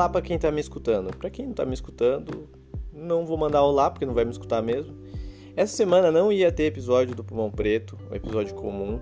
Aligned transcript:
olá 0.00 0.08
para 0.08 0.22
quem 0.22 0.38
tá 0.38 0.50
me 0.50 0.62
escutando. 0.62 1.14
Para 1.14 1.28
quem 1.28 1.46
não 1.46 1.52
tá 1.52 1.66
me 1.66 1.74
escutando, 1.74 2.48
não 2.90 3.26
vou 3.26 3.36
mandar 3.36 3.62
olá 3.62 3.90
porque 3.90 4.06
não 4.06 4.14
vai 4.14 4.24
me 4.24 4.30
escutar 4.30 4.62
mesmo. 4.62 4.96
Essa 5.54 5.76
semana 5.76 6.10
não 6.10 6.32
ia 6.32 6.50
ter 6.50 6.64
episódio 6.64 7.14
do 7.14 7.22
Pulmão 7.22 7.50
Preto, 7.50 7.98
um 8.10 8.14
episódio 8.14 8.54
comum, 8.54 8.98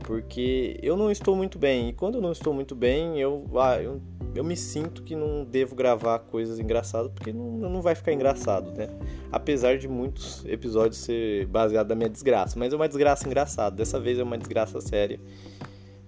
porque 0.00 0.78
eu 0.82 0.94
não 0.94 1.10
estou 1.10 1.34
muito 1.34 1.58
bem. 1.58 1.88
E 1.88 1.92
quando 1.94 2.16
eu 2.16 2.20
não 2.20 2.32
estou 2.32 2.52
muito 2.52 2.74
bem, 2.74 3.18
eu, 3.18 3.46
ah, 3.56 3.80
eu, 3.80 4.02
eu 4.34 4.44
me 4.44 4.54
sinto 4.54 5.02
que 5.02 5.16
não 5.16 5.42
devo 5.42 5.74
gravar 5.74 6.18
coisas 6.18 6.60
engraçadas, 6.60 7.10
porque 7.12 7.32
não, 7.32 7.70
não 7.70 7.80
vai 7.80 7.94
ficar 7.94 8.12
engraçado, 8.12 8.72
né? 8.72 8.88
Apesar 9.30 9.78
de 9.78 9.88
muitos 9.88 10.44
episódios 10.44 10.98
ser 10.98 11.46
baseados 11.46 11.88
na 11.88 11.94
minha 11.94 12.10
desgraça. 12.10 12.58
Mas 12.58 12.74
é 12.74 12.76
uma 12.76 12.88
desgraça 12.88 13.26
engraçada. 13.26 13.74
Dessa 13.74 13.98
vez 13.98 14.18
é 14.18 14.22
uma 14.22 14.36
desgraça 14.36 14.82
séria. 14.82 15.18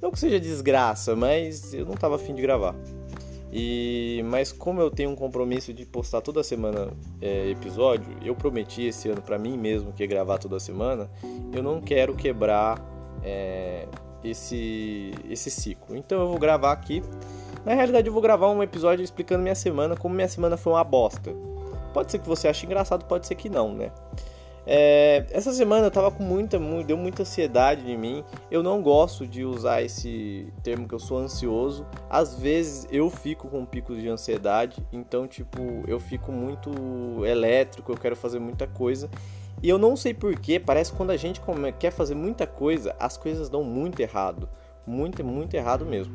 Não 0.02 0.11
que 0.11 0.18
seja 0.18 0.38
desgraça, 0.38 1.17
mas 1.17 1.72
eu 1.72 1.86
não 1.86 1.95
estava 1.95 2.17
afim 2.17 2.34
de 2.34 2.42
gravar. 2.42 2.76
E, 3.57 4.21
mas 4.25 4.50
como 4.50 4.81
eu 4.81 4.90
tenho 4.90 5.11
um 5.11 5.14
compromisso 5.14 5.72
de 5.72 5.86
postar 5.86 6.21
toda 6.21 6.43
semana 6.43 6.89
é, 7.22 7.49
episódio, 7.50 8.12
eu 8.21 8.35
prometi 8.35 8.82
esse 8.82 9.08
ano 9.08 9.22
para 9.22 9.39
mim 9.39 9.57
mesmo 9.57 9.93
que 9.93 10.03
ia 10.03 10.08
gravar 10.08 10.39
toda 10.39 10.58
semana. 10.58 11.08
Eu 11.53 11.62
não 11.62 11.81
quero 11.81 12.17
quebrar 12.17 12.85
é, 13.22 13.86
esse 14.25 15.12
esse 15.31 15.53
ciclo. 15.53 15.95
Então 15.96 16.21
eu 16.21 16.29
vou 16.29 16.39
gravar 16.39 16.72
aqui. 16.72 17.00
Na 17.64 17.75
realidade 17.75 18.09
eu 18.09 18.12
vou 18.12 18.21
gravar 18.21 18.50
um 18.50 18.61
episódio 18.61 19.04
explicando 19.04 19.45
minha 19.45 19.54
semana, 19.54 19.96
como 19.96 20.12
minha 20.17 20.26
semana 20.26 20.57
foi 20.57 20.73
uma 20.73 20.82
bosta. 20.82 21.32
Pode 21.93 22.11
ser 22.11 22.18
que 22.18 22.26
você 22.26 22.48
ache 22.48 22.67
engraçado, 22.67 23.04
pode 23.04 23.25
ser 23.25 23.36
que 23.36 23.48
não, 23.48 23.73
né? 23.73 23.93
É, 24.67 25.27
essa 25.31 25.53
semana 25.53 25.86
eu 25.86 25.91
tava 25.91 26.11
com 26.11 26.23
muita, 26.23 26.59
deu 26.86 26.96
muita 26.96 27.23
ansiedade 27.23 27.91
em 27.91 27.96
mim. 27.96 28.25
Eu 28.50 28.63
não 28.63 28.82
gosto 28.82 29.27
de 29.27 29.45
usar 29.45 29.82
esse 29.82 30.53
termo 30.63 30.89
que 30.89 30.95
eu 30.95 30.99
sou 30.99 31.18
ansioso. 31.18 31.87
Às 32.09 32.39
vezes 32.39 32.87
eu 32.91 33.11
fico 33.11 33.48
com 33.48 33.65
picos 33.65 34.01
de 34.01 34.09
ansiedade, 34.09 34.84
então 34.93 35.27
tipo, 35.27 35.59
eu 35.87 36.01
fico 36.01 36.33
muito 36.33 36.71
elétrico, 37.25 37.93
eu 37.93 37.97
quero 37.97 38.17
fazer 38.17 38.39
muita 38.39 38.67
coisa. 38.67 39.11
E 39.62 39.69
eu 39.69 39.79
não 39.79 39.97
sei 39.97 40.12
porquê, 40.12 40.59
parece 40.59 40.91
que 40.91 40.97
quando 40.97 41.11
a 41.11 41.17
gente 41.17 41.41
quer 41.78 41.91
fazer 41.91 42.15
muita 42.15 42.47
coisa, 42.47 42.95
as 42.99 43.17
coisas 43.17 43.49
dão 43.49 43.62
muito 43.62 44.01
errado. 44.01 44.49
Muito, 44.87 45.25
muito 45.25 45.55
errado 45.55 45.87
mesmo. 45.87 46.15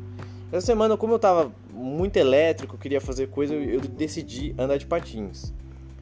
Essa 0.52 0.66
semana, 0.66 0.96
como 0.96 1.14
eu 1.14 1.18
tava 1.18 1.50
muito 1.72 2.16
elétrico, 2.16 2.76
queria 2.76 3.00
fazer 3.00 3.28
coisa, 3.28 3.54
eu 3.54 3.80
decidi 3.80 4.54
andar 4.58 4.76
de 4.76 4.86
patins. 4.86 5.52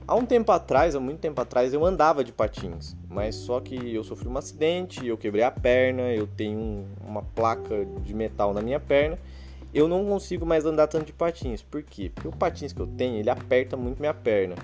Há 0.08 0.14
um 0.14 0.24
tempo 0.24 0.50
atrás, 0.50 0.96
há 0.96 1.00
muito 1.00 1.18
tempo 1.18 1.38
atrás, 1.38 1.74
eu 1.74 1.84
andava 1.84 2.24
de 2.24 2.32
patins, 2.32 2.96
mas 3.10 3.34
só 3.34 3.60
que 3.60 3.94
eu 3.94 4.02
sofri 4.02 4.26
um 4.26 4.38
acidente, 4.38 5.06
eu 5.06 5.18
quebrei 5.18 5.44
a 5.44 5.50
perna, 5.50 6.00
eu 6.10 6.26
tenho 6.26 6.86
uma 7.06 7.20
placa 7.20 7.84
de 8.02 8.14
metal 8.14 8.54
na 8.54 8.62
minha 8.62 8.80
perna, 8.80 9.18
eu 9.74 9.86
não 9.86 10.06
consigo 10.06 10.46
mais 10.46 10.64
andar 10.64 10.86
tanto 10.86 11.04
de 11.04 11.12
patins. 11.12 11.60
Por 11.60 11.82
quê? 11.82 12.10
Porque 12.14 12.26
o 12.26 12.32
patins 12.32 12.72
que 12.72 12.80
eu 12.80 12.86
tenho, 12.86 13.18
ele 13.18 13.28
aperta 13.28 13.76
muito 13.76 14.00
minha 14.00 14.14
perna. 14.14 14.54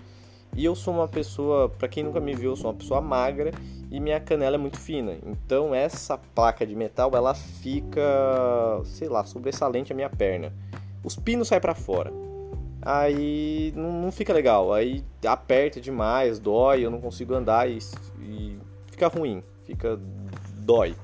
E 0.56 0.64
eu 0.64 0.74
sou 0.74 0.94
uma 0.94 1.06
pessoa, 1.06 1.68
para 1.68 1.88
quem 1.88 2.02
nunca 2.02 2.20
me 2.20 2.34
viu, 2.34 2.52
eu 2.52 2.56
sou 2.56 2.70
uma 2.70 2.78
pessoa 2.78 3.02
magra 3.02 3.50
e 3.90 4.00
minha 4.00 4.20
canela 4.20 4.56
é 4.56 4.58
muito 4.58 4.78
fina. 4.80 5.14
Então 5.26 5.74
essa 5.74 6.16
placa 6.16 6.66
de 6.66 6.74
metal, 6.74 7.10
ela 7.14 7.34
fica, 7.34 8.00
sei 8.86 9.10
lá, 9.10 9.22
sobressalente 9.26 9.92
a 9.92 9.94
minha 9.94 10.08
perna. 10.08 10.54
Os 11.04 11.16
pinos 11.16 11.48
saem 11.48 11.60
para 11.60 11.74
fora 11.74 12.10
aí 12.84 13.72
não, 13.74 13.92
não, 14.02 14.12
fica 14.12 14.32
legal. 14.32 14.72
Aí 14.72 15.02
aperta 15.26 15.80
demais, 15.80 16.38
dói, 16.38 16.84
eu 16.84 16.90
não 16.90 17.00
consigo 17.00 17.34
andar 17.34 17.68
e, 17.70 17.78
e 18.20 18.58
fica 18.90 19.08
ruim, 19.08 19.42
fica 19.64 19.98
dói. 20.58 20.94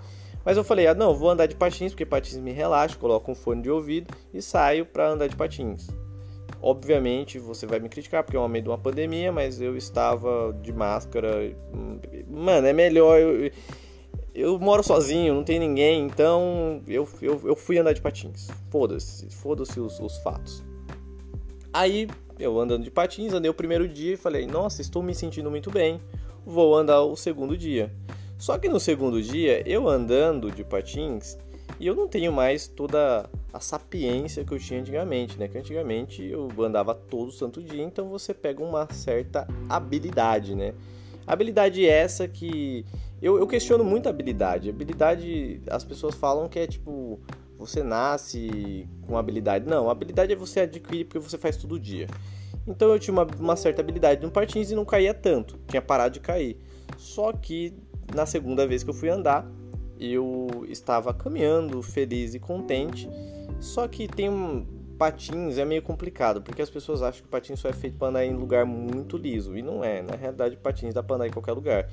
Mas 0.44 0.56
eu 0.56 0.64
falei, 0.64 0.86
ah, 0.86 0.94
não, 0.94 1.14
vou 1.14 1.30
andar 1.30 1.46
de 1.46 1.54
patins, 1.54 1.92
porque 1.92 2.06
patins 2.06 2.38
me 2.38 2.52
relaxa, 2.52 2.96
coloco 2.96 3.30
um 3.30 3.34
fone 3.34 3.62
de 3.62 3.70
ouvido 3.70 4.14
e 4.32 4.40
saio 4.40 4.86
para 4.86 5.08
andar 5.08 5.26
de 5.26 5.36
patins. 5.36 5.88
Obviamente 6.62 7.38
você 7.38 7.66
vai 7.66 7.78
me 7.78 7.88
criticar 7.88 8.22
porque 8.22 8.36
é 8.36 8.40
uma 8.40 8.48
meio 8.48 8.64
de 8.64 8.68
uma 8.68 8.78
pandemia, 8.78 9.32
mas 9.32 9.60
eu 9.60 9.76
estava 9.76 10.54
de 10.62 10.72
máscara. 10.72 11.54
Mano, 12.28 12.66
é 12.66 12.72
melhor. 12.72 13.18
Eu, 13.18 13.50
eu 14.34 14.58
moro 14.58 14.82
sozinho, 14.82 15.34
não 15.34 15.44
tem 15.44 15.58
ninguém, 15.58 16.04
então 16.04 16.82
eu, 16.86 17.08
eu, 17.20 17.40
eu 17.44 17.56
fui 17.56 17.78
andar 17.78 17.92
de 17.92 18.00
patins. 18.00 18.48
Foda-se, 18.70 19.28
foda-se 19.30 19.80
os, 19.80 19.98
os 20.00 20.18
fatos. 20.18 20.69
Aí 21.72 22.08
eu 22.38 22.58
andando 22.58 22.84
de 22.84 22.90
patins, 22.90 23.32
andei 23.32 23.50
o 23.50 23.54
primeiro 23.54 23.88
dia 23.88 24.14
e 24.14 24.16
falei: 24.16 24.46
Nossa, 24.46 24.80
estou 24.80 25.02
me 25.02 25.14
sentindo 25.14 25.50
muito 25.50 25.70
bem, 25.70 26.00
vou 26.44 26.76
andar 26.76 27.02
o 27.02 27.16
segundo 27.16 27.56
dia. 27.56 27.92
Só 28.38 28.58
que 28.58 28.68
no 28.68 28.80
segundo 28.80 29.22
dia, 29.22 29.62
eu 29.68 29.86
andando 29.86 30.50
de 30.50 30.64
patins, 30.64 31.36
e 31.78 31.86
eu 31.86 31.94
não 31.94 32.08
tenho 32.08 32.32
mais 32.32 32.66
toda 32.66 33.28
a 33.52 33.60
sapiência 33.60 34.44
que 34.44 34.52
eu 34.52 34.58
tinha 34.58 34.80
antigamente, 34.80 35.38
né? 35.38 35.46
Que 35.46 35.58
antigamente 35.58 36.24
eu 36.24 36.48
andava 36.58 36.94
todo 36.94 37.30
santo 37.30 37.62
dia, 37.62 37.82
então 37.82 38.08
você 38.08 38.32
pega 38.32 38.62
uma 38.62 38.88
certa 38.92 39.46
habilidade, 39.68 40.54
né? 40.54 40.72
Habilidade 41.26 41.86
essa 41.86 42.26
que 42.26 42.84
eu, 43.20 43.38
eu 43.38 43.46
questiono 43.46 43.84
muito 43.84 44.06
a 44.06 44.10
habilidade. 44.10 44.70
Habilidade, 44.70 45.60
as 45.68 45.84
pessoas 45.84 46.14
falam 46.14 46.48
que 46.48 46.58
é 46.58 46.66
tipo 46.66 47.20
você 47.60 47.82
nasce 47.82 48.88
com 49.06 49.18
habilidade. 49.18 49.68
Não, 49.68 49.90
habilidade 49.90 50.32
é 50.32 50.36
você 50.36 50.60
adquirir 50.60 51.04
porque 51.04 51.18
você 51.18 51.36
faz 51.36 51.58
todo 51.58 51.78
dia. 51.78 52.06
Então 52.66 52.88
eu 52.88 52.98
tinha 52.98 53.12
uma, 53.12 53.26
uma 53.38 53.54
certa 53.54 53.82
habilidade 53.82 54.22
no 54.22 54.30
patins 54.30 54.70
e 54.70 54.74
não 54.74 54.84
caía 54.84 55.12
tanto, 55.12 55.58
tinha 55.68 55.82
parado 55.82 56.14
de 56.14 56.20
cair. 56.20 56.56
Só 56.96 57.32
que 57.32 57.74
na 58.14 58.24
segunda 58.24 58.66
vez 58.66 58.82
que 58.82 58.88
eu 58.88 58.94
fui 58.94 59.10
andar, 59.10 59.46
eu 59.98 60.64
estava 60.68 61.12
caminhando 61.12 61.82
feliz 61.82 62.34
e 62.34 62.38
contente. 62.38 63.08
Só 63.60 63.86
que 63.86 64.08
tem 64.08 64.30
um 64.30 64.66
patins 64.98 65.58
é 65.58 65.64
meio 65.64 65.82
complicado, 65.82 66.42
porque 66.42 66.62
as 66.62 66.70
pessoas 66.70 67.02
acham 67.02 67.22
que 67.22 67.28
o 67.28 67.30
patins 67.30 67.60
só 67.60 67.68
é 67.68 67.72
feito 67.72 67.98
para 67.98 68.08
andar 68.08 68.24
em 68.24 68.34
lugar 68.34 68.64
muito 68.64 69.18
liso 69.18 69.56
e 69.56 69.62
não 69.62 69.84
é. 69.84 70.00
Na 70.00 70.14
realidade, 70.14 70.56
patins 70.56 70.94
dá 70.94 71.02
para 71.02 71.16
andar 71.16 71.26
em 71.26 71.30
qualquer 71.30 71.52
lugar. 71.52 71.88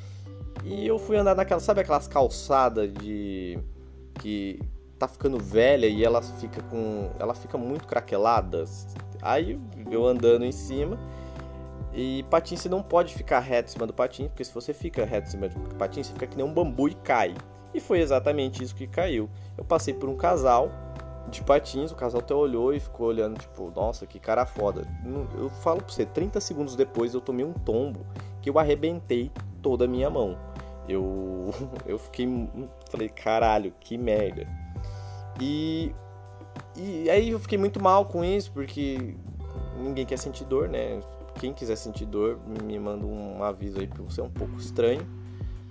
E 0.63 0.87
eu 0.87 0.97
fui 0.97 1.17
andar 1.17 1.35
naquela, 1.35 1.59
sabe 1.59 1.81
aquelas 1.81 2.07
calçadas 2.07 2.93
de 2.93 3.59
que 4.15 4.59
tá 4.97 5.07
ficando 5.07 5.37
velha 5.37 5.87
e 5.87 6.03
ela 6.03 6.21
fica 6.21 6.61
com. 6.63 7.09
Ela 7.19 7.33
fica 7.33 7.57
muito 7.57 7.87
craquelada. 7.87 8.63
Aí 9.21 9.59
eu 9.89 10.05
andando 10.05 10.45
em 10.45 10.51
cima. 10.51 10.97
E 11.93 12.23
patins 12.29 12.61
você 12.61 12.69
não 12.69 12.83
pode 12.83 13.15
ficar 13.15 13.39
reto 13.39 13.69
em 13.69 13.73
cima 13.73 13.87
do 13.87 13.93
patins, 13.93 14.27
porque 14.27 14.43
se 14.43 14.53
você 14.53 14.71
fica 14.73 15.03
reto 15.03 15.29
em 15.29 15.31
cima 15.31 15.49
do 15.49 15.75
patins, 15.75 16.07
você 16.07 16.13
fica 16.13 16.27
que 16.27 16.37
nem 16.37 16.45
um 16.45 16.53
bambu 16.53 16.87
e 16.89 16.93
cai. 16.93 17.33
E 17.73 17.79
foi 17.79 17.99
exatamente 17.99 18.63
isso 18.63 18.75
que 18.75 18.85
caiu. 18.85 19.29
Eu 19.57 19.65
passei 19.65 19.93
por 19.93 20.07
um 20.07 20.15
casal 20.15 20.69
de 21.29 21.43
patins, 21.43 21.91
o 21.91 21.95
casal 21.95 22.21
até 22.21 22.33
olhou 22.33 22.73
e 22.73 22.79
ficou 22.79 23.07
olhando, 23.07 23.39
tipo, 23.39 23.71
nossa, 23.75 24.05
que 24.05 24.19
cara 24.19 24.45
foda. 24.45 24.87
Eu 25.37 25.49
falo 25.49 25.81
pra 25.81 25.93
você, 25.93 26.05
30 26.05 26.39
segundos 26.39 26.75
depois 26.75 27.13
eu 27.13 27.21
tomei 27.21 27.45
um 27.45 27.53
tombo 27.53 28.05
que 28.41 28.49
eu 28.49 28.57
arrebentei 28.59 29.31
toda 29.61 29.85
a 29.85 29.87
minha 29.87 30.09
mão. 30.09 30.37
Eu, 30.87 31.53
eu 31.85 31.97
fiquei. 31.97 32.27
Falei, 32.89 33.09
caralho, 33.09 33.73
que 33.79 33.97
merda. 33.97 34.47
E, 35.39 35.93
e 36.75 37.09
aí 37.09 37.29
eu 37.29 37.39
fiquei 37.39 37.57
muito 37.57 37.81
mal 37.81 38.05
com 38.05 38.23
isso, 38.23 38.51
porque 38.51 39.15
ninguém 39.79 40.05
quer 40.05 40.17
sentir 40.17 40.45
dor, 40.45 40.67
né? 40.69 41.01
Quem 41.39 41.53
quiser 41.53 41.75
sentir 41.75 42.05
dor, 42.05 42.39
me 42.63 42.79
manda 42.79 43.05
um 43.05 43.43
aviso 43.43 43.79
aí, 43.79 43.87
porque 43.87 44.01
você 44.01 44.21
é 44.21 44.23
um 44.23 44.29
pouco 44.29 44.57
estranho. 44.57 45.05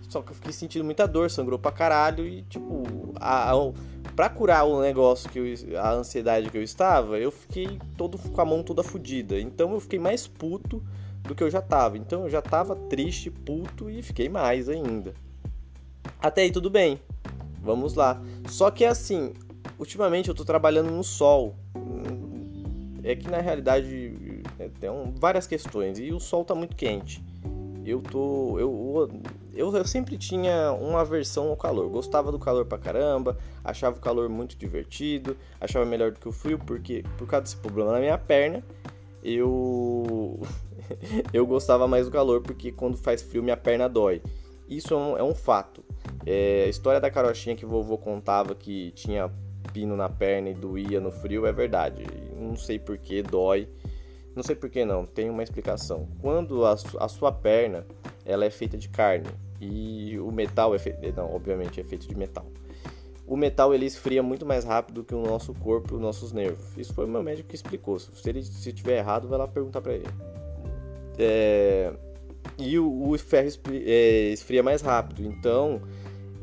Só 0.09 0.23
que 0.23 0.31
eu 0.31 0.35
fiquei 0.37 0.53
sentindo 0.53 0.85
muita 0.85 1.07
dor, 1.07 1.31
sangrou 1.31 1.59
pra 1.59 1.73
caralho 1.73 2.27
e, 2.27 2.43
tipo, 2.43 2.85
a, 3.17 3.53
a, 3.53 3.55
pra 4.15 4.29
curar 4.29 4.65
o 4.65 4.81
negócio, 4.81 5.29
que 5.29 5.39
eu, 5.39 5.81
a 5.81 5.93
ansiedade 5.93 6.49
que 6.49 6.57
eu 6.57 6.63
estava, 6.63 7.19
eu 7.19 7.33
fiquei 7.33 7.79
todo 7.97 8.17
com 8.17 8.41
a 8.41 8.45
mão 8.45 8.63
toda 8.63 8.85
fodida. 8.85 9.39
Então 9.41 9.73
eu 9.73 9.81
fiquei 9.81 9.99
mais 9.99 10.27
puto 10.29 10.83
do 11.25 11.35
que 11.35 11.43
eu 11.43 11.51
já 11.51 11.61
tava. 11.61 11.99
Então 11.99 12.23
eu 12.23 12.31
já 12.31 12.41
tava 12.41 12.77
triste, 12.89 13.31
puto 13.31 13.91
e 13.91 14.01
fiquei 14.03 14.29
mais 14.29 14.69
ainda. 14.69 15.13
Até 16.21 16.43
aí 16.43 16.53
tudo 16.53 16.71
bem. 16.71 17.01
Vamos 17.61 17.95
lá. 17.95 18.23
Só 18.49 18.71
que 18.71 18.85
assim, 18.85 19.33
ultimamente 19.79 20.29
eu 20.29 20.35
tô 20.35 20.45
trabalhando 20.45 20.91
no 20.91 21.05
sol. 21.05 21.57
É 23.03 23.15
que 23.15 23.29
na 23.29 23.41
realidade 23.41 24.43
é, 24.59 24.69
tem 24.69 24.91
várias 25.17 25.47
questões 25.47 25.99
e 25.99 26.13
o 26.13 26.19
sol 26.19 26.45
tá 26.45 26.55
muito 26.55 26.75
quente. 26.75 27.25
Eu 27.85 28.03
tô. 28.03 28.59
Eu, 28.59 29.09
eu, 29.55 29.77
eu 29.77 29.85
sempre 29.85 30.19
tinha 30.19 30.73
uma 30.73 31.03
aversão 31.03 31.49
ao 31.49 31.57
calor. 31.57 31.89
Gostava 31.89 32.33
do 32.33 32.39
calor 32.39 32.65
pra 32.65 32.79
caramba, 32.79 33.39
achava 33.63 33.97
o 33.97 34.01
calor 34.01 34.29
muito 34.29 34.57
divertido, 34.57 35.37
achava 35.61 35.85
melhor 35.85 36.11
do 36.11 36.19
que 36.19 36.29
o 36.29 36.33
frio, 36.33 36.59
porque 36.59 37.05
por 37.17 37.29
causa 37.29 37.45
desse 37.45 37.57
problema 37.57 37.93
na 37.93 38.01
minha 38.01 38.19
perna, 38.19 38.65
eu. 39.23 40.41
eu 41.33 41.47
gostava 41.47 41.87
mais 41.87 42.07
do 42.07 42.13
calor, 42.13 42.41
porque 42.41 42.73
quando 42.73 42.97
faz 42.97 43.23
frio 43.23 43.43
minha 43.43 43.57
perna 43.57 43.89
dói. 43.89 44.21
Isso 44.69 44.93
é 44.93 44.97
um, 44.97 45.19
é 45.19 45.23
um 45.23 45.35
fato. 45.35 45.85
É, 46.25 46.65
a 46.67 46.69
história 46.69 47.01
da 47.01 47.09
carochinha 47.09 47.55
que 47.55 47.65
vovô 47.65 47.97
contava 47.97 48.53
que 48.53 48.91
tinha 48.97 49.31
pino 49.73 49.97
na 49.97 50.09
perna 50.09 50.51
e 50.51 50.55
doía 50.55 51.01
no 51.01 51.11
frio 51.11 51.47
é 51.47 51.53
verdade. 51.53 52.05
Não 52.37 52.57
sei 52.57 52.79
por 52.79 52.97
que 52.99 53.23
dói. 53.23 53.69
Não 54.37 54.43
sei 54.43 54.55
por 54.55 54.69
que 54.69 54.85
não, 54.85 55.07
tem 55.07 55.31
uma 55.31 55.43
explicação. 55.43 56.07
Quando 56.21 56.67
a, 56.67 56.73
a, 56.73 57.09
sua 57.09 57.33
perna 57.33 57.87
ela 58.23 58.45
é 58.45 58.51
feita 58.51 58.77
de 58.77 58.87
carne 58.87 59.27
e 59.59 60.19
o 60.19 60.31
metal 60.31 60.75
é 60.75 60.79
feito, 60.79 61.01
não, 61.17 61.35
obviamente 61.35 61.81
é 61.81 61.85
feito 61.85 62.07
de 62.07 62.15
metal. 62.15 62.45
o 63.27 63.35
metal 63.35 63.75
ele 63.75 63.87
esfria 63.87 64.23
muito 64.23 64.45
mais 64.45 64.63
rápido 64.63 65.03
que 65.03 65.15
o 65.15 65.23
nosso 65.23 65.55
corpo 65.55 65.95
os 65.95 66.01
nossos 66.03 66.33
nervos. 66.33 66.77
Isso 66.77 66.93
foi 66.93 67.07
o 67.07 67.09
meu 67.09 67.23
médico 67.23 67.49
que 67.49 67.55
explicou. 67.55 67.99
Se 67.99 68.29
ele 68.29 68.43
se 68.43 68.75
tiver 68.75 68.99
errado, 68.99 69.27
vai 69.27 69.39
lá 69.39 69.49
perguntar 69.49 69.81
para 69.81 69.95
ele. 69.95 70.07
É... 71.19 71.95
E 72.59 72.79
o, 72.79 73.09
o 73.09 73.19
ferro 73.19 73.49
é, 73.71 74.29
esfria 74.33 74.63
mais 74.63 74.83
rápido. 74.83 75.25
Então, 75.25 75.81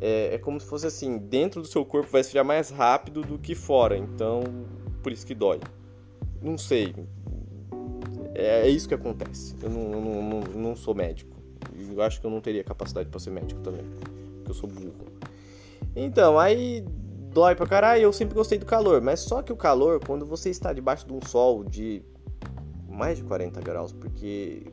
é, 0.05 0.35
é, 0.35 0.37
como 0.37 0.59
se 0.59 0.67
fosse 0.67 0.85
assim: 0.85 1.17
dentro 1.17 1.61
do 1.61 1.67
seu 1.67 1.85
corpo 1.85 2.11
vai 2.11 2.19
esfriar 2.19 2.43
mais 2.43 2.69
rápido 2.69 3.21
do 3.21 3.39
que 3.39 3.55
fora. 3.55 3.97
Então, 3.97 4.43
por 5.01 5.13
isso 5.13 5.25
que 5.25 5.33
dói. 5.33 5.61
Não 6.41 6.57
sei. 6.57 6.93
É, 8.35 8.67
é 8.67 8.69
isso 8.69 8.85
que 8.85 8.93
acontece. 8.93 9.55
Eu 9.63 9.69
não, 9.69 9.89
não, 9.89 10.21
não, 10.21 10.39
não 10.41 10.75
sou 10.75 10.93
médico. 10.93 11.37
Eu 11.89 12.01
acho 12.01 12.19
que 12.19 12.27
eu 12.27 12.31
não 12.31 12.41
teria 12.41 12.65
capacidade 12.65 13.07
para 13.07 13.17
ser 13.17 13.29
médico 13.29 13.61
também. 13.61 13.85
Porque 14.35 14.51
eu 14.51 14.53
sou 14.53 14.69
burro. 14.69 14.93
Então, 15.95 16.37
aí 16.37 16.83
dói 17.31 17.55
pra 17.55 17.65
caralho. 17.65 18.01
Eu 18.01 18.11
sempre 18.11 18.35
gostei 18.35 18.57
do 18.57 18.65
calor. 18.65 18.99
Mas 18.99 19.21
só 19.21 19.41
que 19.41 19.53
o 19.53 19.55
calor, 19.55 20.01
quando 20.05 20.25
você 20.25 20.49
está 20.49 20.73
debaixo 20.73 21.07
de 21.07 21.13
um 21.13 21.25
sol 21.25 21.63
de 21.63 22.03
mais 22.89 23.19
de 23.19 23.23
40 23.23 23.61
graus, 23.61 23.93
porque 23.93 24.63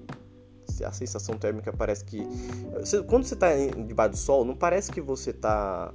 a 0.85 0.93
sensação 0.93 1.37
térmica 1.37 1.73
parece 1.73 2.05
que. 2.05 2.27
Quando 3.07 3.25
você 3.25 3.35
está 3.35 3.49
debaixo 3.87 4.11
do 4.11 4.17
sol, 4.17 4.45
não 4.45 4.55
parece 4.55 4.91
que 4.91 5.01
você 5.01 5.31
está 5.31 5.93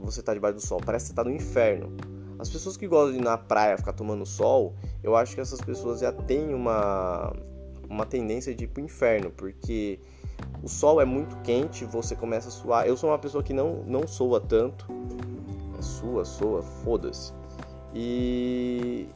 você 0.00 0.22
tá 0.22 0.32
debaixo 0.32 0.56
do 0.56 0.62
sol, 0.62 0.80
parece 0.84 1.04
que 1.04 1.08
você 1.08 1.12
está 1.12 1.24
no 1.24 1.30
inferno. 1.30 1.92
As 2.38 2.48
pessoas 2.48 2.76
que 2.76 2.88
gostam 2.88 3.12
de 3.12 3.18
ir 3.18 3.22
na 3.22 3.36
praia 3.36 3.76
ficar 3.76 3.92
tomando 3.92 4.24
sol, 4.24 4.74
eu 5.02 5.14
acho 5.14 5.34
que 5.34 5.40
essas 5.40 5.60
pessoas 5.60 6.00
já 6.00 6.10
têm 6.10 6.54
uma, 6.54 7.34
uma 7.88 8.06
tendência 8.06 8.54
de 8.54 8.64
ir 8.64 8.68
pro 8.68 8.82
inferno, 8.82 9.30
porque 9.30 10.00
o 10.62 10.68
sol 10.68 11.00
é 11.00 11.04
muito 11.04 11.36
quente, 11.42 11.84
você 11.84 12.16
começa 12.16 12.48
a 12.48 12.50
suar. 12.50 12.86
Eu 12.86 12.96
sou 12.96 13.10
uma 13.10 13.18
pessoa 13.18 13.42
que 13.42 13.52
não, 13.52 13.84
não 13.84 14.06
soa 14.06 14.40
tanto. 14.40 14.86
É 15.78 15.82
sua, 15.82 16.24
soa, 16.24 16.62
foda-se. 16.62 17.32
E, 17.94 19.06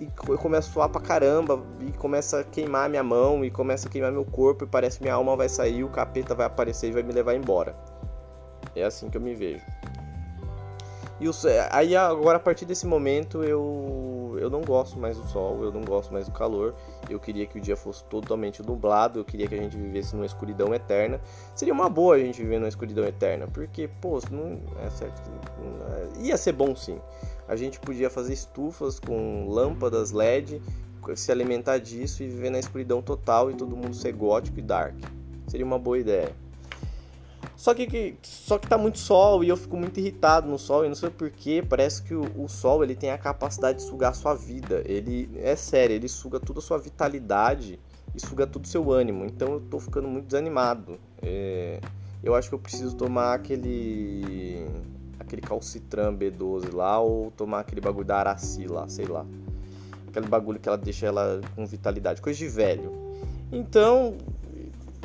e 0.00 0.08
eu 0.28 0.38
começo 0.38 0.70
a 0.70 0.72
suar 0.72 0.88
pra 0.88 1.00
caramba, 1.00 1.62
e 1.80 1.92
começa 1.92 2.40
a 2.40 2.44
queimar 2.44 2.88
minha 2.88 3.02
mão, 3.02 3.44
e 3.44 3.50
começa 3.50 3.88
a 3.88 3.90
queimar 3.90 4.10
meu 4.10 4.24
corpo, 4.24 4.64
e 4.64 4.66
parece 4.66 4.98
que 4.98 5.04
minha 5.04 5.14
alma 5.14 5.36
vai 5.36 5.48
sair, 5.48 5.84
o 5.84 5.88
capeta 5.88 6.34
vai 6.34 6.46
aparecer 6.46 6.88
e 6.88 6.92
vai 6.92 7.02
me 7.02 7.12
levar 7.12 7.34
embora. 7.34 7.76
É 8.74 8.82
assim 8.82 9.08
que 9.08 9.16
eu 9.16 9.20
me 9.20 9.34
vejo. 9.34 9.64
E 11.20 11.30
aí 11.70 11.94
agora 11.96 12.38
a 12.38 12.40
partir 12.40 12.64
desse 12.64 12.86
momento 12.86 13.44
eu, 13.44 13.62
eu 14.38 14.50
não 14.50 14.60
gosto 14.62 14.98
mais 14.98 15.16
do 15.16 15.26
sol, 15.28 15.62
eu 15.62 15.72
não 15.72 15.82
gosto 15.82 16.12
mais 16.12 16.26
do 16.26 16.32
calor. 16.32 16.74
Eu 17.08 17.18
queria 17.18 17.46
que 17.46 17.58
o 17.58 17.60
dia 17.60 17.76
fosse 17.76 18.04
totalmente 18.04 18.62
nublado, 18.62 19.18
eu 19.18 19.24
queria 19.24 19.46
que 19.46 19.54
a 19.54 19.58
gente 19.58 19.76
vivesse 19.76 20.14
numa 20.14 20.26
escuridão 20.26 20.74
eterna. 20.74 21.20
Seria 21.54 21.72
uma 21.74 21.88
boa 21.88 22.16
a 22.16 22.18
gente 22.18 22.42
viver 22.42 22.58
numa 22.58 22.68
escuridão 22.68 23.04
eterna, 23.04 23.46
porque, 23.46 23.88
pô, 24.00 24.20
não 24.30 24.60
é 24.84 24.90
certo 24.90 25.22
que 25.22 26.26
ia 26.26 26.36
ser 26.36 26.52
bom 26.52 26.74
sim. 26.74 26.98
A 27.48 27.56
gente 27.56 27.78
podia 27.80 28.08
fazer 28.08 28.32
estufas 28.32 28.98
com 28.98 29.48
lâmpadas 29.48 30.12
LED, 30.12 30.62
se 31.14 31.30
alimentar 31.30 31.78
disso 31.78 32.22
e 32.22 32.28
viver 32.28 32.50
na 32.50 32.58
escuridão 32.58 33.02
total 33.02 33.50
e 33.50 33.54
todo 33.54 33.76
mundo 33.76 33.94
ser 33.94 34.12
gótico 34.12 34.58
e 34.58 34.62
dark. 34.62 34.94
Seria 35.46 35.66
uma 35.66 35.78
boa 35.78 35.98
ideia. 35.98 36.34
Só 37.64 37.72
que, 37.72 38.14
só 38.22 38.58
que 38.58 38.68
tá 38.68 38.76
muito 38.76 38.98
sol 38.98 39.42
e 39.42 39.48
eu 39.48 39.56
fico 39.56 39.74
muito 39.74 39.98
irritado 39.98 40.46
no 40.46 40.58
sol 40.58 40.84
e 40.84 40.88
não 40.88 40.94
sei 40.94 41.08
porquê. 41.08 41.64
Parece 41.66 42.02
que 42.02 42.14
o, 42.14 42.22
o, 42.36 42.46
sol 42.46 42.84
ele 42.84 42.94
tem 42.94 43.10
a 43.10 43.16
capacidade 43.16 43.78
de 43.78 43.84
sugar 43.84 44.10
a 44.10 44.12
sua 44.12 44.34
vida. 44.34 44.82
Ele 44.84 45.30
é 45.38 45.56
sério, 45.56 45.96
ele 45.96 46.06
suga 46.06 46.38
toda 46.38 46.58
a 46.58 46.62
sua 46.62 46.76
vitalidade 46.76 47.80
e 48.14 48.20
suga 48.20 48.46
todo 48.46 48.66
o 48.66 48.68
seu 48.68 48.92
ânimo. 48.92 49.24
Então 49.24 49.54
eu 49.54 49.60
tô 49.60 49.80
ficando 49.80 50.06
muito 50.06 50.26
desanimado. 50.26 51.00
É, 51.22 51.80
eu 52.22 52.34
acho 52.34 52.50
que 52.50 52.54
eu 52.54 52.58
preciso 52.58 52.94
tomar 52.96 53.32
aquele 53.32 54.68
aquele 55.18 55.40
calcitran 55.40 56.14
B12 56.14 56.70
lá 56.70 57.00
ou 57.00 57.30
tomar 57.30 57.60
aquele 57.60 57.80
bagulho 57.80 58.04
da 58.04 58.18
Araci 58.18 58.66
lá, 58.66 58.86
sei 58.88 59.06
lá. 59.06 59.24
Aquele 60.08 60.26
bagulho 60.26 60.60
que 60.60 60.68
ela 60.68 60.76
deixa 60.76 61.06
ela 61.06 61.40
com 61.56 61.64
vitalidade, 61.64 62.20
coisa 62.20 62.38
de 62.38 62.46
velho. 62.46 62.92
Então, 63.50 64.18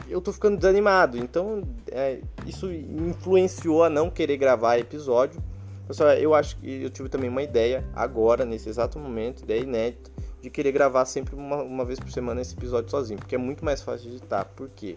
eu 0.09 0.19
tô 0.19 0.33
ficando 0.33 0.57
desanimado. 0.57 1.17
Então, 1.17 1.63
é, 1.91 2.19
isso 2.45 2.71
influenciou 2.71 3.83
a 3.83 3.89
não 3.89 4.09
querer 4.09 4.37
gravar 4.37 4.77
episódio. 4.77 5.41
Pessoal, 5.87 6.11
eu 6.11 6.33
acho 6.33 6.57
que 6.57 6.83
eu 6.83 6.89
tive 6.89 7.09
também 7.09 7.29
uma 7.29 7.41
ideia 7.41 7.83
agora, 7.95 8.45
nesse 8.45 8.69
exato 8.69 8.99
momento, 8.99 9.43
ideia 9.43 9.61
inédita, 9.61 10.11
de 10.41 10.49
querer 10.49 10.71
gravar 10.71 11.05
sempre 11.05 11.35
uma, 11.35 11.63
uma 11.63 11.85
vez 11.85 11.99
por 11.99 12.11
semana 12.11 12.41
esse 12.41 12.55
episódio 12.55 12.89
sozinho, 12.89 13.19
porque 13.19 13.35
é 13.35 13.37
muito 13.37 13.63
mais 13.63 13.81
fácil 13.81 14.09
editar. 14.09 14.45
Por 14.45 14.69
quê? 14.69 14.95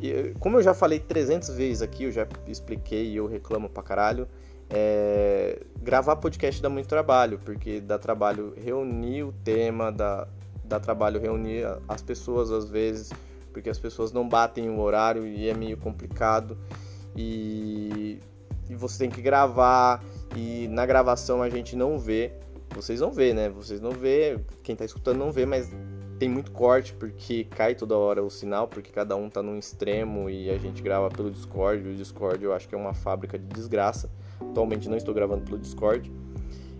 E, 0.00 0.32
como 0.38 0.58
eu 0.58 0.62
já 0.62 0.74
falei 0.74 1.00
300 1.00 1.50
vezes 1.50 1.82
aqui, 1.82 2.04
eu 2.04 2.12
já 2.12 2.26
expliquei 2.46 3.10
e 3.10 3.16
eu 3.16 3.26
reclamo 3.26 3.68
pra 3.68 3.82
caralho, 3.82 4.28
é, 4.70 5.60
gravar 5.82 6.16
podcast 6.16 6.62
dá 6.62 6.68
muito 6.68 6.88
trabalho, 6.88 7.40
porque 7.44 7.80
dá 7.80 7.98
trabalho 7.98 8.54
reunir 8.56 9.24
o 9.24 9.32
tema, 9.44 9.90
dá, 9.90 10.26
dá 10.64 10.80
trabalho 10.80 11.20
reunir 11.20 11.64
as 11.88 12.00
pessoas 12.00 12.50
às 12.50 12.70
vezes 12.70 13.10
porque 13.52 13.70
as 13.70 13.78
pessoas 13.78 14.12
não 14.12 14.28
batem 14.28 14.68
o 14.70 14.80
horário 14.80 15.26
e 15.26 15.48
é 15.48 15.54
meio 15.54 15.76
complicado. 15.76 16.58
E, 17.14 18.18
e 18.68 18.74
você 18.74 18.98
tem 18.98 19.10
que 19.10 19.20
gravar 19.20 20.02
e 20.36 20.66
na 20.68 20.86
gravação 20.86 21.42
a 21.42 21.50
gente 21.50 21.76
não 21.76 21.98
vê. 21.98 22.32
Vocês 22.74 23.00
não 23.00 23.12
vê, 23.12 23.34
né? 23.34 23.50
Vocês 23.50 23.80
não 23.80 23.90
vê, 23.90 24.38
quem 24.62 24.74
tá 24.74 24.84
escutando 24.84 25.18
não 25.18 25.30
vê, 25.30 25.44
mas 25.44 25.70
tem 26.18 26.28
muito 26.28 26.52
corte 26.52 26.94
porque 26.94 27.44
cai 27.44 27.74
toda 27.74 27.96
hora 27.96 28.22
o 28.22 28.30
sinal, 28.30 28.68
porque 28.68 28.90
cada 28.90 29.14
um 29.16 29.28
tá 29.28 29.42
num 29.42 29.58
extremo 29.58 30.30
e 30.30 30.48
a 30.48 30.56
gente 30.56 30.82
grava 30.82 31.08
pelo 31.10 31.30
Discord. 31.30 31.86
O 31.86 31.94
Discord 31.94 32.42
eu 32.42 32.54
acho 32.54 32.68
que 32.68 32.74
é 32.74 32.78
uma 32.78 32.94
fábrica 32.94 33.38
de 33.38 33.46
desgraça. 33.46 34.10
Atualmente 34.40 34.88
não 34.88 34.96
estou 34.96 35.12
gravando 35.12 35.42
pelo 35.42 35.58
Discord. 35.58 36.10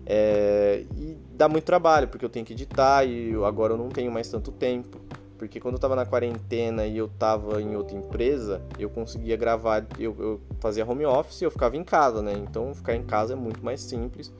É, 0.07 0.85
e 0.97 1.17
dá 1.35 1.49
muito 1.49 1.65
trabalho, 1.65 2.09
porque 2.09 2.25
eu 2.25 2.29
tenho 2.29 2.47
que 2.47 2.53
editar 2.53 3.05
e 3.05 3.35
agora 3.45 3.75
eu 3.75 3.79
não 3.79 3.89
tenho 3.89 4.11
mais 4.11 4.29
tanto 4.29 4.51
tempo 4.51 5.01
porque 5.43 5.59
quando 5.59 5.75
eu 5.75 5.81
tava 5.81 5.97
na 5.97 6.07
quarentena 6.07 6.87
e 6.87 6.97
eu 6.97 7.09
tava 7.09 7.61
em 7.61 7.75
outra 7.75 7.99
empresa, 7.99 8.63
eu 8.79 8.89
conseguia 8.89 9.37
gravar, 9.37 9.85
eu, 9.99 10.15
eu 10.21 10.41
fazia 10.61 10.89
home 10.89 11.05
office 11.05 11.41
e 11.41 11.45
eu 11.45 11.51
ficava 11.51 11.77
em 11.77 11.83
casa, 11.83 12.23
né? 12.23 12.33
Então 12.33 12.73
ficar 12.73 12.95
em 12.95 13.03
casa 13.03 13.33
é 13.33 13.37
muito 13.37 13.61
mais 13.61 13.81
simples. 13.81 14.33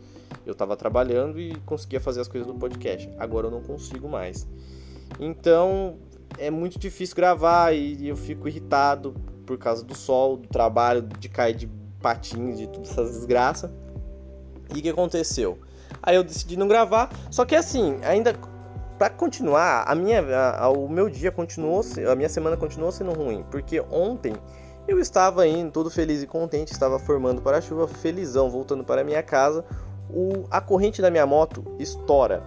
Eu 0.47 0.55
tava 0.55 0.77
trabalhando 0.77 1.41
e 1.41 1.57
conseguia 1.67 1.99
fazer 1.99 2.21
as 2.21 2.29
coisas 2.29 2.47
do 2.47 2.55
podcast. 2.55 3.11
Agora 3.19 3.49
eu 3.49 3.51
não 3.51 3.61
consigo 3.61 4.09
mais. 4.09 4.47
Então 5.19 5.97
é 6.39 6.53
muito 6.53 6.79
difícil 6.79 7.17
gravar 7.17 7.75
e 7.75 8.07
eu 8.07 8.17
fico 8.17 8.47
irritado 8.47 9.13
por 9.45 9.59
causa 9.59 9.85
do 9.85 9.97
sol, 9.97 10.37
do 10.37 10.47
trabalho, 10.47 11.03
de 11.19 11.29
cair 11.29 11.57
de 11.57 11.69
patins, 12.01 12.59
de 12.59 12.69
todas 12.69 12.93
essas 12.93 13.11
desgraças. 13.17 13.69
E 14.73 14.79
o 14.79 14.83
que 14.83 14.89
aconteceu? 14.89 15.59
Aí 16.01 16.15
eu 16.15 16.23
decidi 16.23 16.57
não 16.57 16.69
gravar, 16.69 17.11
só 17.29 17.45
que 17.45 17.57
assim, 17.57 17.99
ainda 18.05 18.33
para 19.03 19.11
continuar, 19.11 19.83
a 19.89 19.97
minha, 19.97 20.21
a, 20.21 20.67
a, 20.67 20.69
o 20.69 20.89
meu 20.89 21.11
dia 21.11 21.33
continuou, 21.33 21.81
a 22.09 22.15
minha 22.15 22.29
semana 22.29 22.57
continuou 22.57 22.93
sendo 22.93 23.11
ruim, 23.13 23.45
porque 23.51 23.81
ontem 23.91 24.33
eu 24.87 25.01
estava 25.01 25.45
indo 25.45 25.73
todo 25.73 25.91
feliz 25.91 26.23
e 26.23 26.27
contente, 26.29 26.73
estava 26.73 27.01
formando 27.01 27.43
para 27.43 27.59
a 27.59 27.61
chuva, 27.61 27.89
felizão, 27.89 28.49
voltando 28.49 28.85
para 28.85 29.03
minha 29.03 29.21
casa, 29.21 29.65
o, 30.09 30.45
a 30.49 30.61
corrente 30.61 31.03
da 31.03 31.11
minha 31.11 31.27
moto 31.27 31.65
estoura. 31.81 32.45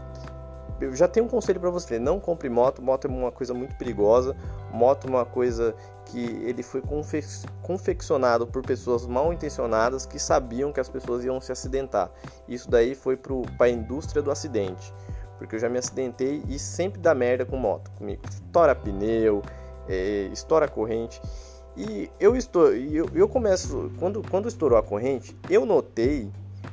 Eu 0.79 0.95
já 0.95 1.09
tenho 1.09 1.25
um 1.25 1.29
conselho 1.29 1.59
para 1.59 1.69
você, 1.69 2.00
não 2.00 2.21
compre 2.21 2.47
moto, 2.47 2.81
moto 2.81 3.03
é 3.03 3.09
uma 3.09 3.33
coisa 3.33 3.53
muito 3.53 3.75
perigosa, 3.75 4.33
moto 4.71 5.07
é 5.07 5.09
uma 5.09 5.25
coisa 5.25 5.75
que 6.05 6.41
ele 6.45 6.63
foi 6.63 6.81
confe 6.81 7.21
confeccionado 7.63 8.47
por 8.47 8.62
pessoas 8.62 9.05
mal 9.05 9.33
intencionadas 9.33 10.05
que 10.05 10.17
sabiam 10.17 10.71
que 10.71 10.79
as 10.79 10.88
pessoas 10.88 11.25
iam 11.25 11.41
se 11.41 11.51
acidentar. 11.51 12.09
Isso 12.47 12.71
daí 12.71 12.95
foi 12.95 13.17
para 13.17 13.65
a 13.65 13.69
indústria 13.69 14.21
do 14.21 14.31
acidente 14.31 14.93
porque 15.38 15.56
eu 15.56 15.60
já 15.60 15.70
me 15.70 15.77
acidentei 15.77 16.44
e 16.48 16.58
sempre 16.58 17.00
dá 17.00 17.13
merda 17.13 17.46
com 17.46 17.58
moto 17.58 17.92
comigo. 17.92 18.22
Estoura 18.30 18.75
pneu, 18.75 19.42
é, 19.88 20.30
estoura 20.32 20.68
corrente. 20.68 21.22
E 21.77 22.10
eu 22.20 22.36
estou, 22.36 22.74
eu, 22.74 23.10
eu 23.13 23.27
começo, 23.27 23.92
quando, 24.00 24.22
quando 24.30 24.48
estourou 24.48 24.77
a 24.77 24.84
corrente, 24.84 25.36
eu 25.50 25.65
notei 25.65 26.32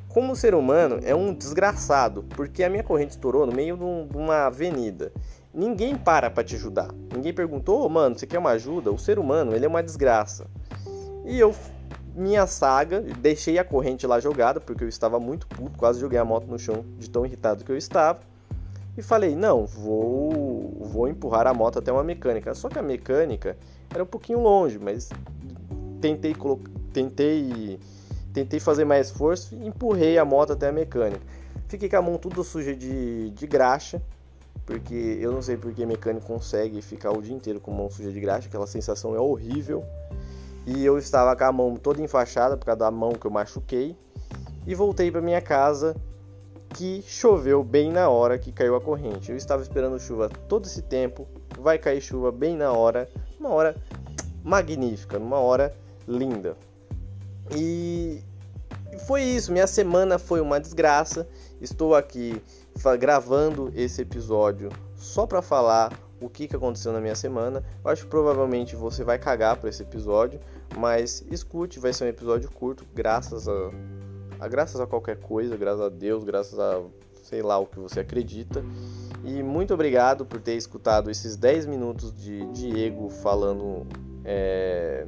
como 0.09 0.33
o 0.33 0.37
ser 0.37 0.55
humano 0.55 1.01
é 1.03 1.15
um 1.15 1.35
desgraçado, 1.35 2.23
porque 2.37 2.63
a 2.63 2.69
minha 2.69 2.85
corrente 2.85 3.13
estourou 3.13 3.47
no 3.47 3.53
meio 3.53 3.77
de 3.77 4.17
uma 4.17 4.47
avenida. 4.47 5.13
Ninguém 5.55 5.97
para 5.97 6.31
para 6.31 6.45
te 6.45 6.55
ajudar. 6.55 6.89
Ninguém 7.15 7.33
perguntou, 7.33 7.85
oh, 7.85 7.89
mano, 7.89 8.19
você 8.19 8.27
quer 8.27 8.39
uma 8.39 8.51
ajuda? 8.51 8.93
O 8.93 8.99
ser 8.99 9.19
humano, 9.19 9.55
ele 9.55 9.65
é 9.65 9.69
uma 9.69 9.83
desgraça. 9.83 10.47
E 11.25 11.39
eu, 11.39 11.55
minha 12.15 12.47
saga, 12.47 13.01
deixei 13.01 13.59
a 13.59 13.65
corrente 13.65 14.07
lá 14.07 14.21
jogada, 14.21 14.61
porque 14.61 14.85
eu 14.85 14.89
estava 14.89 15.19
muito 15.19 15.47
puto, 15.47 15.79
quase 15.79 15.99
joguei 15.99 16.19
a 16.19 16.25
moto 16.25 16.47
no 16.47 16.59
chão 16.59 16.85
de 16.99 17.09
tão 17.11 17.27
irritado 17.27 17.65
que 17.65 17.73
eu 17.73 17.77
estava 17.77 18.21
e 18.97 19.03
falei: 19.03 19.35
não, 19.35 19.67
vou, 19.67 20.77
vou 20.81 21.09
empurrar 21.09 21.47
a 21.47 21.55
moto 21.55 21.79
até 21.79 21.91
uma 21.93 22.05
mecânica. 22.05 22.55
Só 22.55 22.69
que 22.69 22.79
a 22.79 22.83
mecânica 22.83 23.57
era 23.93 24.03
um 24.03 24.07
pouquinho 24.07 24.41
longe, 24.41 24.79
mas 24.79 25.09
tentei, 26.01 26.35
tentei, 26.93 27.79
tentei 28.33 28.61
fazer 28.61 28.85
mais 28.85 29.09
esforço 29.09 29.55
e 29.55 29.67
empurrei 29.67 30.19
a 30.19 30.25
moto 30.25 30.53
até 30.53 30.69
a 30.69 30.73
mecânica. 30.73 31.23
Fiquei 31.69 31.89
com 31.89 31.97
a 31.97 32.03
mão 32.03 32.19
tudo 32.19 32.45
suja 32.45 32.75
de, 32.75 33.31
de 33.31 33.47
graxa, 33.47 34.03
porque 34.67 35.19
eu 35.21 35.33
não 35.33 35.41
sei 35.41 35.57
porque 35.57 35.87
mecânico 35.87 36.27
consegue 36.27 36.83
ficar 36.83 37.13
o 37.13 37.23
dia 37.23 37.35
inteiro 37.35 37.61
com 37.61 37.73
a 37.73 37.75
mão 37.75 37.91
suja 37.91 38.13
de 38.13 38.21
graxa, 38.21 38.49
aquela 38.49 38.67
sensação 38.67 39.15
é 39.15 39.21
horrível. 39.21 39.83
E 40.67 40.85
eu 40.85 40.97
estava 40.99 41.35
com 41.35 41.45
a 41.45 41.51
mão 41.51 41.77
toda 41.77 42.01
enfaixada 42.01 42.57
por 42.57 42.67
causa 42.67 42.81
da 42.81 42.91
mão 42.91 43.13
que 43.13 43.27
eu 43.27 43.31
machuquei. 43.31 43.97
e 44.65 44.75
voltei 44.77 45.11
para 45.11 45.21
minha 45.21 45.41
casa 45.41 45.97
que 46.75 47.03
choveu 47.07 47.63
bem 47.63 47.91
na 47.91 48.09
hora 48.09 48.39
que 48.39 48.53
caiu 48.53 48.75
a 48.75 48.81
corrente. 48.81 49.31
Eu 49.31 49.37
estava 49.37 49.63
esperando 49.63 49.99
chuva 49.99 50.29
todo 50.49 50.67
esse 50.67 50.83
tempo, 50.83 51.27
vai 51.59 51.79
cair 51.79 52.01
chuva 52.01 52.33
bem 52.33 52.57
na 52.57 52.73
hora, 52.73 53.09
uma 53.39 53.51
hora 53.51 53.77
magnífica, 54.43 55.19
uma 55.19 55.39
hora 55.39 55.75
linda. 56.07 56.57
E 57.55 58.23
foi 59.07 59.23
isso, 59.23 59.53
minha 59.53 59.67
semana 59.67 60.19
foi 60.19 60.41
uma 60.41 60.59
desgraça. 60.59 61.29
Estou 61.61 61.95
aqui 61.95 62.43
gravando 62.99 63.71
esse 63.75 64.03
episódio 64.03 64.71
só 64.97 65.27
para 65.27 65.43
falar 65.43 65.93
o 66.21 66.29
que, 66.29 66.47
que 66.47 66.57
aconteceu 66.57 66.93
na 66.93 67.01
minha 67.01 67.15
semana. 67.15 67.63
Eu 67.85 67.91
acho 67.91 68.05
que 68.05 68.09
provavelmente 68.09 68.77
você 68.77 69.05
vai 69.05 69.19
cagar 69.19 69.57
por 69.57 69.69
esse 69.69 69.83
episódio, 69.83 70.41
mas 70.77 71.25
escute, 71.31 71.79
vai 71.79 71.93
ser 71.93 72.05
um 72.05 72.09
episódio 72.09 72.51
curto, 72.51 72.87
graças 72.95 73.49
a 73.49 73.71
graças 74.49 74.81
a 74.81 74.87
qualquer 74.87 75.19
coisa, 75.19 75.57
graças 75.57 75.81
a 75.81 75.89
Deus, 75.89 76.25
graças 76.25 76.59
a 76.59 76.83
sei 77.23 77.43
lá 77.43 77.59
o 77.59 77.67
que 77.67 77.79
você 77.79 78.01
acredita. 78.01 78.63
E 79.25 79.43
muito 79.43 79.73
obrigado 79.73 80.27
por 80.27 80.41
ter 80.41 80.55
escutado 80.55 81.11
esses 81.11 81.37
10 81.37 81.67
minutos 81.67 82.13
de 82.15 82.45
Diego 82.53 83.09
falando. 83.09 83.87
É, 84.25 85.07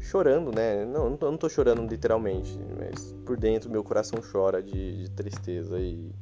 chorando, 0.00 0.54
né? 0.54 0.84
Não, 0.84 1.10
não 1.10 1.18
não 1.18 1.36
tô 1.36 1.48
chorando 1.48 1.88
literalmente, 1.88 2.58
mas 2.78 3.14
por 3.24 3.36
dentro 3.38 3.70
meu 3.70 3.82
coração 3.82 4.20
chora 4.20 4.62
de, 4.62 5.04
de 5.04 5.10
tristeza 5.10 5.78
e 5.78 6.12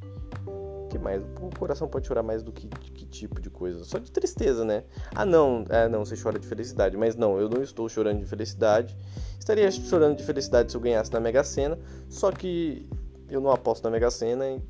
que 0.93 0.99
mais? 0.99 1.23
O 1.41 1.49
coração 1.57 1.87
pode 1.87 2.07
chorar 2.07 2.21
mais 2.21 2.43
do 2.43 2.51
que, 2.51 2.67
que 2.67 3.05
tipo 3.05 3.41
de 3.41 3.49
coisa? 3.49 3.83
Só 3.83 3.97
de 3.97 4.11
tristeza, 4.11 4.63
né? 4.63 4.83
Ah, 5.15 5.25
não, 5.25 5.65
é, 5.69 5.87
não, 5.89 6.05
você 6.05 6.15
chora 6.15 6.37
de 6.37 6.45
felicidade. 6.45 6.95
Mas 6.95 7.15
não, 7.15 7.39
eu 7.39 7.49
não 7.49 7.63
estou 7.63 7.89
chorando 7.89 8.19
de 8.19 8.25
felicidade. 8.25 8.95
Estaria 9.39 9.69
chorando 9.71 10.17
de 10.17 10.23
felicidade 10.23 10.71
se 10.71 10.77
eu 10.77 10.81
ganhasse 10.81 11.11
na 11.11 11.19
Mega 11.19 11.43
Sena, 11.43 11.77
só 12.07 12.31
que 12.31 12.87
eu 13.27 13.41
não 13.41 13.51
aposto 13.51 13.83
na 13.83 13.89
Mega 13.89 14.11
Sena 14.11 14.45
e, 14.47 14.61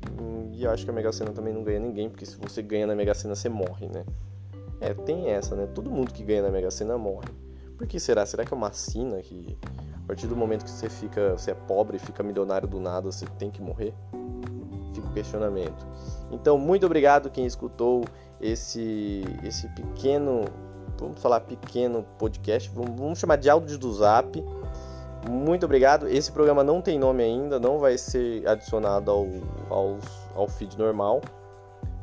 e 0.54 0.66
acho 0.66 0.84
que 0.84 0.90
a 0.90 0.94
Mega 0.94 1.12
Sena 1.12 1.30
também 1.30 1.52
não 1.52 1.62
ganha 1.62 1.78
ninguém, 1.78 2.08
porque 2.08 2.24
se 2.24 2.36
você 2.36 2.62
ganha 2.62 2.86
na 2.86 2.94
Mega 2.94 3.14
Sena, 3.14 3.34
você 3.34 3.48
morre, 3.48 3.88
né? 3.88 4.04
É, 4.80 4.94
tem 4.94 5.28
essa, 5.28 5.54
né? 5.54 5.68
Todo 5.74 5.90
mundo 5.90 6.12
que 6.12 6.24
ganha 6.24 6.42
na 6.42 6.50
Mega 6.50 6.70
Sena 6.70 6.96
morre. 6.96 7.28
Por 7.76 7.86
que 7.86 8.00
será? 8.00 8.24
Será 8.24 8.44
que 8.44 8.52
é 8.52 8.56
uma 8.56 8.72
sina 8.72 9.20
que 9.20 9.56
a 10.02 10.06
partir 10.06 10.26
do 10.26 10.36
momento 10.36 10.64
que 10.64 10.70
você 10.70 10.88
fica, 10.88 11.32
você 11.32 11.50
é 11.50 11.54
pobre 11.54 11.96
e 11.96 12.00
fica 12.00 12.22
milionário 12.22 12.66
do 12.66 12.80
nada, 12.80 13.10
você 13.10 13.26
tem 13.38 13.50
que 13.50 13.60
morrer? 13.60 13.94
Fica 14.94 15.08
o 15.08 15.12
questionamento. 15.12 15.86
Então, 16.30 16.56
muito 16.58 16.86
obrigado 16.86 17.30
quem 17.30 17.46
escutou 17.46 18.04
esse 18.40 19.24
esse 19.42 19.68
pequeno, 19.68 20.44
vamos 20.98 21.20
falar 21.20 21.40
pequeno 21.40 22.04
podcast, 22.18 22.70
vamos, 22.74 22.98
vamos 22.98 23.18
chamar 23.18 23.36
de 23.36 23.50
áudio 23.50 23.78
do 23.78 23.92
Zap. 23.92 24.42
Muito 25.28 25.64
obrigado. 25.64 26.06
Esse 26.06 26.30
programa 26.30 26.62
não 26.62 26.82
tem 26.82 26.98
nome 26.98 27.22
ainda, 27.22 27.58
não 27.58 27.78
vai 27.78 27.96
ser 27.96 28.46
adicionado 28.46 29.10
ao, 29.10 29.26
ao, 29.70 29.98
ao 30.34 30.48
feed 30.48 30.76
normal. 30.78 31.22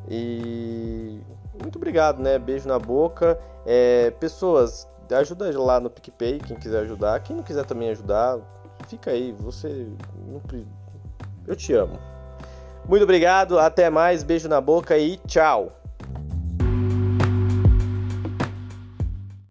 E 0.10 1.22
muito 1.62 1.78
obrigado, 1.78 2.20
né? 2.22 2.40
Beijo 2.40 2.68
na 2.68 2.80
boca. 2.80 3.40
É, 3.66 4.12
pessoas, 4.12 4.88
ajuda 5.12 5.52
lá 5.60 5.80
no 5.80 5.90
PicPay, 5.90 6.40
quem 6.40 6.58
quiser 6.58 6.82
ajudar. 6.82 7.22
Quem 7.22 7.36
não 7.36 7.44
quiser 7.44 7.66
também 7.66 7.90
ajudar, 7.90 8.40
fica 8.88 9.12
aí. 9.12 9.32
Você. 9.40 9.88
Eu 11.48 11.56
te 11.56 11.74
amo. 11.74 12.00
Muito 12.92 13.04
obrigado, 13.04 13.58
até 13.58 13.90
mais, 13.90 14.22
beijo 14.22 14.50
na 14.50 14.60
boca 14.60 14.98
e 14.98 15.16
tchau! 15.26 15.81